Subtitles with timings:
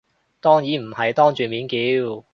[0.39, 1.77] 當然唔係當住面叫